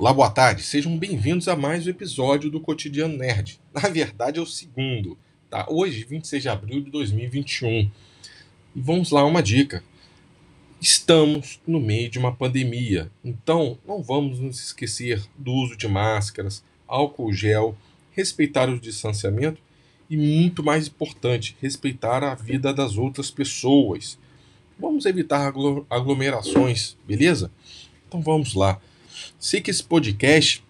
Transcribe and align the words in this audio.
Olá, 0.00 0.14
boa 0.14 0.30
tarde. 0.30 0.62
Sejam 0.62 0.96
bem-vindos 0.96 1.46
a 1.46 1.54
mais 1.54 1.86
um 1.86 1.90
episódio 1.90 2.50
do 2.50 2.58
Cotidiano 2.58 3.18
Nerd. 3.18 3.60
Na 3.70 3.86
verdade, 3.86 4.38
é 4.38 4.42
o 4.42 4.46
segundo, 4.46 5.18
tá? 5.50 5.66
Hoje, 5.68 6.04
26 6.04 6.42
de 6.42 6.48
abril 6.48 6.80
de 6.80 6.90
2021. 6.90 7.68
E 7.70 8.80
vamos 8.80 9.10
lá, 9.10 9.22
uma 9.26 9.42
dica. 9.42 9.84
Estamos 10.80 11.60
no 11.66 11.78
meio 11.78 12.08
de 12.08 12.18
uma 12.18 12.34
pandemia, 12.34 13.12
então 13.22 13.78
não 13.86 14.02
vamos 14.02 14.40
nos 14.40 14.58
esquecer 14.58 15.22
do 15.36 15.52
uso 15.52 15.76
de 15.76 15.86
máscaras, 15.86 16.64
álcool 16.88 17.30
gel, 17.30 17.76
respeitar 18.12 18.70
o 18.70 18.80
distanciamento 18.80 19.60
e, 20.08 20.16
muito 20.16 20.62
mais 20.62 20.86
importante, 20.86 21.58
respeitar 21.60 22.24
a 22.24 22.34
vida 22.34 22.72
das 22.72 22.96
outras 22.96 23.30
pessoas. 23.30 24.18
Vamos 24.78 25.04
evitar 25.04 25.52
aglomerações, 25.90 26.96
beleza? 27.06 27.52
Então 28.08 28.22
vamos 28.22 28.54
lá. 28.54 28.80
Sei 29.38 29.60
que 29.60 29.70
esse 29.70 29.82
podcast 29.82 30.62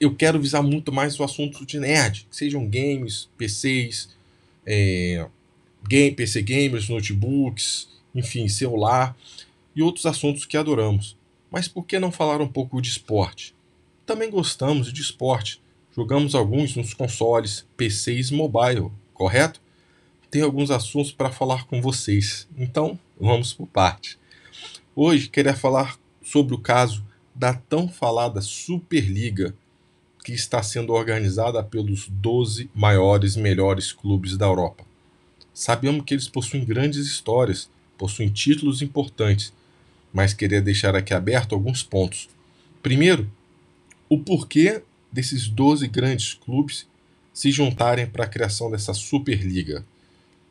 eu 0.00 0.14
quero 0.14 0.40
visar 0.40 0.62
muito 0.62 0.92
mais 0.92 1.18
o 1.18 1.24
assunto 1.24 1.66
de 1.66 1.78
nerd, 1.80 2.26
sejam 2.30 2.68
games, 2.68 3.28
PCs, 3.36 4.16
é, 4.64 5.26
game, 5.88 6.14
PC 6.14 6.42
gamers, 6.42 6.88
notebooks, 6.88 7.88
enfim, 8.14 8.48
celular 8.48 9.16
e 9.74 9.82
outros 9.82 10.06
assuntos 10.06 10.44
que 10.44 10.56
adoramos. 10.56 11.16
Mas 11.50 11.66
por 11.66 11.84
que 11.84 11.98
não 11.98 12.12
falar 12.12 12.40
um 12.40 12.48
pouco 12.48 12.80
de 12.80 12.90
esporte? 12.90 13.54
Também 14.04 14.30
gostamos 14.30 14.92
de 14.92 15.00
esporte. 15.00 15.60
Jogamos 15.94 16.34
alguns 16.34 16.76
nos 16.76 16.94
consoles, 16.94 17.66
PCs 17.76 18.30
mobile, 18.30 18.90
correto? 19.12 19.60
Tem 20.30 20.42
alguns 20.42 20.70
assuntos 20.70 21.10
para 21.10 21.30
falar 21.30 21.66
com 21.66 21.80
vocês. 21.80 22.46
Então, 22.56 22.98
vamos 23.18 23.52
por 23.52 23.66
parte. 23.66 24.18
Hoje 24.94 25.28
queria 25.28 25.54
falar 25.54 25.98
sobre 26.22 26.54
o 26.54 26.58
caso 26.58 27.04
da 27.38 27.54
tão 27.54 27.88
falada 27.88 28.40
Superliga, 28.40 29.54
que 30.24 30.32
está 30.32 30.60
sendo 30.60 30.92
organizada 30.92 31.62
pelos 31.62 32.08
12 32.08 32.68
maiores 32.74 33.36
melhores 33.36 33.92
clubes 33.92 34.36
da 34.36 34.46
Europa. 34.46 34.84
Sabemos 35.54 36.04
que 36.04 36.14
eles 36.14 36.28
possuem 36.28 36.64
grandes 36.64 37.06
histórias, 37.06 37.70
possuem 37.96 38.28
títulos 38.28 38.82
importantes, 38.82 39.52
mas 40.12 40.34
queria 40.34 40.60
deixar 40.60 40.96
aqui 40.96 41.14
aberto 41.14 41.54
alguns 41.54 41.80
pontos. 41.80 42.28
Primeiro, 42.82 43.30
o 44.08 44.18
porquê 44.18 44.82
desses 45.12 45.46
12 45.46 45.86
grandes 45.86 46.34
clubes 46.34 46.88
se 47.32 47.52
juntarem 47.52 48.06
para 48.06 48.24
a 48.24 48.28
criação 48.28 48.68
dessa 48.68 48.92
Superliga. 48.92 49.86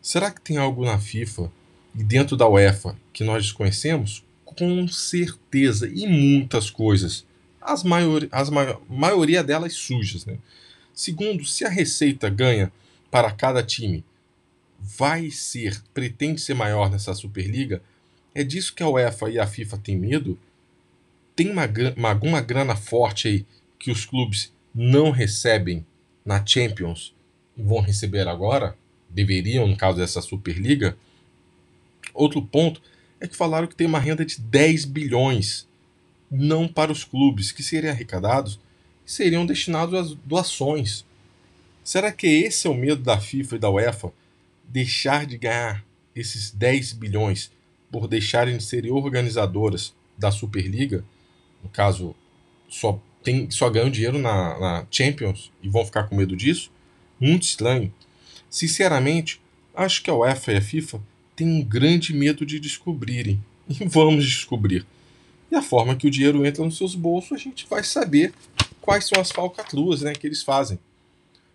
Será 0.00 0.30
que 0.30 0.40
tem 0.40 0.56
algo 0.56 0.84
na 0.84 1.00
FIFA 1.00 1.50
e 1.96 2.04
dentro 2.04 2.36
da 2.36 2.48
UEFA 2.48 2.96
que 3.12 3.24
nós 3.24 3.42
desconhecemos? 3.42 4.24
Com 4.46 4.86
certeza 4.86 5.90
e 5.92 6.06
muitas 6.06 6.70
coisas. 6.70 7.26
As, 7.60 7.82
maior, 7.82 8.26
as 8.30 8.48
ma 8.48 8.78
maioria 8.88 9.42
delas 9.42 9.74
sujas. 9.74 10.24
Né? 10.24 10.38
Segundo, 10.94 11.44
se 11.44 11.64
a 11.64 11.68
receita 11.68 12.30
ganha 12.30 12.72
para 13.10 13.30
cada 13.32 13.62
time 13.62 14.04
vai 14.80 15.30
ser, 15.30 15.82
pretende 15.92 16.40
ser 16.40 16.54
maior 16.54 16.90
nessa 16.90 17.12
Superliga, 17.12 17.82
é 18.34 18.44
disso 18.44 18.74
que 18.74 18.82
a 18.82 18.88
UEFA 18.88 19.30
e 19.30 19.38
a 19.38 19.46
FIFA 19.46 19.78
têm 19.78 19.96
medo? 19.96 20.38
Tem 21.34 21.50
uma, 21.50 21.64
uma, 21.96 22.10
alguma 22.10 22.40
grana 22.40 22.76
forte 22.76 23.28
aí 23.28 23.46
que 23.78 23.90
os 23.90 24.06
clubes 24.06 24.52
não 24.74 25.10
recebem 25.10 25.84
na 26.24 26.44
Champions 26.44 27.14
e 27.56 27.62
vão 27.62 27.80
receber 27.80 28.28
agora? 28.28 28.76
Deveriam, 29.08 29.66
no 29.66 29.76
caso 29.76 29.98
dessa 29.98 30.20
Superliga? 30.20 30.96
Outro 32.14 32.40
ponto 32.42 32.80
é 33.20 33.26
que 33.26 33.36
falaram 33.36 33.66
que 33.66 33.74
tem 33.74 33.86
uma 33.86 33.98
renda 33.98 34.24
de 34.24 34.40
10 34.40 34.84
bilhões, 34.84 35.66
não 36.30 36.68
para 36.68 36.92
os 36.92 37.04
clubes, 37.04 37.52
que 37.52 37.62
seriam 37.62 37.92
arrecadados 37.92 38.58
e 39.06 39.10
seriam 39.10 39.46
destinados 39.46 39.94
às 39.94 40.14
doações. 40.14 41.04
Será 41.82 42.10
que 42.10 42.26
esse 42.26 42.66
é 42.66 42.70
o 42.70 42.74
medo 42.74 43.02
da 43.02 43.18
FIFA 43.18 43.56
e 43.56 43.58
da 43.58 43.70
UEFA? 43.70 44.12
Deixar 44.64 45.24
de 45.24 45.38
ganhar 45.38 45.84
esses 46.14 46.50
10 46.50 46.94
bilhões 46.94 47.50
por 47.90 48.08
deixarem 48.08 48.56
de 48.56 48.64
serem 48.64 48.90
organizadoras 48.90 49.94
da 50.18 50.30
Superliga? 50.30 51.04
No 51.62 51.68
caso, 51.68 52.14
só, 52.68 53.00
tem, 53.22 53.50
só 53.50 53.70
ganham 53.70 53.90
dinheiro 53.90 54.18
na, 54.18 54.58
na 54.58 54.86
Champions 54.90 55.52
e 55.62 55.68
vão 55.68 55.84
ficar 55.84 56.04
com 56.04 56.16
medo 56.16 56.36
disso? 56.36 56.72
Muito 57.20 57.44
estranho. 57.44 57.94
Sinceramente, 58.50 59.40
acho 59.74 60.02
que 60.02 60.10
a 60.10 60.14
UEFA 60.14 60.52
e 60.52 60.56
a 60.56 60.62
FIFA 60.62 61.00
têm 61.36 61.46
um 61.46 61.62
grande 61.62 62.14
medo 62.14 62.44
de 62.44 62.58
descobrirem. 62.58 63.40
E 63.68 63.84
vamos 63.84 64.24
descobrir. 64.24 64.86
E 65.50 65.56
a 65.56 65.60
forma 65.60 65.96
que 65.96 66.06
o 66.06 66.10
dinheiro 66.10 66.46
entra 66.46 66.64
nos 66.64 66.76
seus 66.76 66.94
bolsos, 66.94 67.32
a 67.32 67.36
gente 67.36 67.66
vai 67.68 67.82
saber 67.82 68.32
quais 68.80 69.06
são 69.06 69.20
as 69.20 69.32
falcatruas 69.32 70.02
né, 70.02 70.12
que 70.12 70.24
eles 70.24 70.44
fazem. 70.44 70.78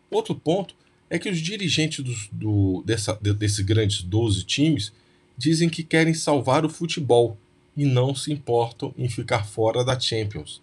Outro 0.09 0.35
ponto 0.35 0.75
é 1.09 1.17
que 1.17 1.29
os 1.29 1.39
dirigentes 1.39 2.03
do, 2.03 2.13
do, 2.31 2.83
dessa, 2.85 3.13
desses 3.13 3.61
grandes 3.61 4.01
12 4.03 4.43
times 4.43 4.91
dizem 5.37 5.69
que 5.69 5.83
querem 5.83 6.13
salvar 6.13 6.65
o 6.65 6.69
futebol 6.69 7.37
e 7.75 7.85
não 7.85 8.13
se 8.13 8.31
importam 8.31 8.93
em 8.97 9.07
ficar 9.07 9.45
fora 9.45 9.83
da 9.83 9.97
Champions. 9.97 10.61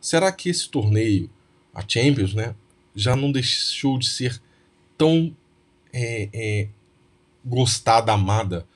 Será 0.00 0.30
que 0.30 0.50
esse 0.50 0.68
torneio, 0.68 1.30
a 1.74 1.82
Champions, 1.86 2.34
né, 2.34 2.54
já 2.94 3.16
não 3.16 3.32
deixou 3.32 3.98
de 3.98 4.06
ser 4.06 4.40
tão 4.96 5.34
é, 5.92 6.28
é, 6.32 6.68
gostada, 7.44 8.12
amada 8.12 8.66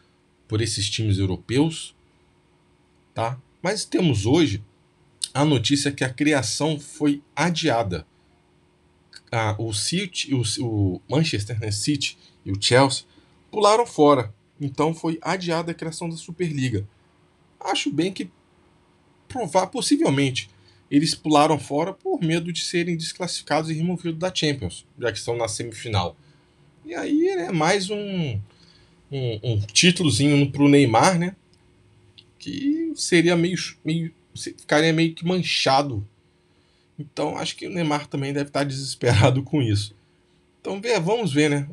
por 0.47 0.61
esses 0.61 0.89
times 0.89 1.19
europeus, 1.19 1.95
tá? 3.15 3.39
Mas 3.63 3.85
temos 3.85 4.27
hoje 4.27 4.63
a 5.35 5.45
notícia 5.45 5.93
que 5.93 6.05
a 6.05 6.13
criação 6.13 6.79
foi 6.79 7.23
adiada. 7.35 8.07
Ah, 9.31 9.55
o 9.59 9.73
City, 9.73 10.35
o, 10.35 10.43
o 10.61 11.03
Manchester 11.09 11.61
né, 11.61 11.71
City 11.71 12.17
e 12.45 12.51
o 12.51 12.61
Chelsea 12.61 13.05
pularam 13.51 13.87
fora. 13.87 14.33
Então 14.61 14.95
foi 14.95 15.19
adiada 15.21 15.73
a 15.73 15.75
criação 15.75 16.09
da 16.09 16.17
Superliga. 16.17 16.89
Acho 17.61 17.91
bem 17.93 18.13
que 18.13 18.31
provar 19.29 19.67
possivelmente 19.67 20.49
eles 20.91 21.15
pularam 21.15 21.59
fora 21.59 21.93
por 21.93 22.21
medo 22.21 22.53
de 22.53 22.63
serem 22.63 22.97
desclassificados 22.97 23.71
e 23.71 23.75
removidos 23.75 24.19
da 24.19 24.35
Champions, 24.35 24.87
já 24.99 25.13
que 25.13 25.19
estão 25.19 25.37
na 25.37 25.47
semifinal. 25.47 26.17
E 26.85 26.95
aí 26.95 27.29
é 27.29 27.53
mais 27.53 27.91
um 27.91 28.41
um, 29.11 29.41
um 29.43 29.61
títulozinho 29.61 30.51
pro 30.51 30.69
Neymar, 30.69 31.19
né? 31.19 31.35
Que 32.39 32.93
seria 32.95 33.37
meio, 33.37 33.57
meio. 33.85 34.13
ficaria 34.35 34.93
meio 34.93 35.15
que 35.15 35.25
manchado. 35.25 36.07
Então 36.99 37.37
acho 37.37 37.57
que 37.57 37.67
o 37.67 37.71
Neymar 37.71 38.07
também 38.07 38.33
deve 38.33 38.49
estar 38.49 38.65
desesperado 38.65 39.43
com 39.43 39.63
isso. 39.63 39.95
Então 40.61 40.81
vamos 41.03 41.33
ver, 41.33 41.51
né? 41.51 41.69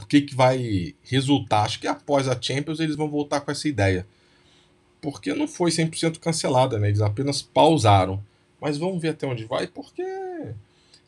O 0.00 0.06
que, 0.06 0.20
que 0.20 0.34
vai 0.34 0.94
resultar. 1.02 1.64
Acho 1.64 1.80
que 1.80 1.86
após 1.86 2.28
a 2.28 2.40
Champions 2.40 2.80
eles 2.80 2.96
vão 2.96 3.08
voltar 3.08 3.40
com 3.40 3.50
essa 3.50 3.68
ideia. 3.68 4.06
Porque 5.00 5.34
não 5.34 5.48
foi 5.48 5.70
100% 5.70 6.18
cancelada, 6.18 6.78
né? 6.78 6.88
Eles 6.88 7.00
apenas 7.00 7.42
pausaram. 7.42 8.22
Mas 8.60 8.76
vamos 8.76 9.00
ver 9.00 9.08
até 9.08 9.26
onde 9.26 9.44
vai, 9.44 9.66
porque 9.66 10.04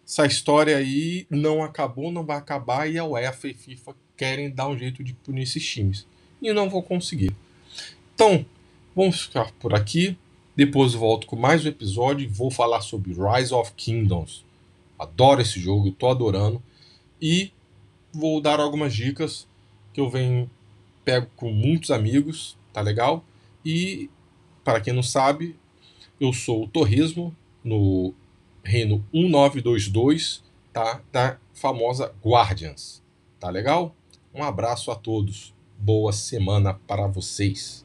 essa 0.07 0.27
história 0.27 0.77
aí 0.77 1.27
não 1.31 1.63
acabou, 1.63 2.11
não 2.11 2.25
vai 2.25 2.39
acabar 2.39 2.91
e 2.91 2.99
a 2.99 3.05
UEFA 3.05 3.49
e 3.49 3.55
FIFA 3.55 3.95
querem 4.17 4.51
dar 4.51 4.69
um 4.69 4.79
jeito 4.79 5.03
de 5.03 5.13
punir 5.15 5.43
esses 5.43 5.65
times. 5.65 6.07
E 6.41 6.53
não 6.53 6.69
vou 6.69 6.83
conseguir. 6.83 7.35
Então, 8.15 8.45
vamos 8.95 9.23
ficar 9.23 9.53
por 9.53 9.75
aqui. 9.75 10.17
Depois 10.55 10.93
volto 10.93 11.27
com 11.27 11.37
mais 11.37 11.65
um 11.65 11.69
episódio 11.69 12.25
e 12.25 12.29
vou 12.29 12.51
falar 12.51 12.83
sobre 12.83 13.13
Rise 13.13 13.55
of 13.55 13.73
Kingdoms. 13.73 14.45
Adoro 14.99 15.41
esse 15.41 15.59
jogo, 15.59 15.89
estou 15.89 16.11
adorando. 16.11 16.63
E 17.21 17.53
vou 18.13 18.41
dar 18.41 18.61
algumas 18.61 18.95
dicas 18.95 19.49
que 19.93 20.01
eu 20.01 20.11
venho 20.11 20.51
pego 21.05 21.29
com 21.37 21.51
muitos 21.51 21.91
amigos, 21.91 22.57
tá 22.73 22.81
legal? 22.81 23.25
E 23.65 24.11
para 24.63 24.81
quem 24.81 24.93
não 24.93 25.03
sabe, 25.03 25.57
eu 26.21 26.33
sou 26.33 26.65
o 26.65 26.69
Torresmo 26.69 27.35
no 27.65 28.15
reino 28.63 29.05
1922, 29.13 30.43
tá? 30.73 31.03
Da 31.11 31.39
famosa 31.53 32.15
Guardians. 32.25 33.03
Tá 33.41 33.51
legal? 33.51 33.95
Um 34.35 34.43
abraço 34.43 34.91
a 34.91 34.95
todos. 34.95 35.55
Boa 35.79 36.11
semana 36.11 36.73
para 36.73 37.07
vocês. 37.07 37.85